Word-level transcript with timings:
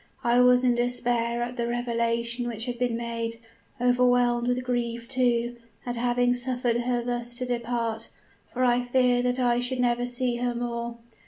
I 0.23 0.41
was 0.41 0.63
in 0.63 0.73
despair 0.73 1.43
at 1.43 1.57
the 1.57 1.67
revelation 1.67 2.47
which 2.47 2.65
had 2.65 2.79
been 2.79 2.97
made 2.97 3.35
overwhelmed 3.79 4.47
with 4.47 4.63
grief, 4.63 5.07
too, 5.07 5.57
at 5.85 5.95
having 5.95 6.33
suffered 6.33 6.77
her 6.77 7.03
thus 7.03 7.35
to 7.35 7.45
depart 7.45 8.09
for 8.47 8.65
I 8.65 8.81
feared 8.81 9.25
that 9.25 9.37
I 9.37 9.59
should 9.59 9.79
never 9.79 10.07
see 10.07 10.37
her 10.37 10.55
more. 10.55 10.97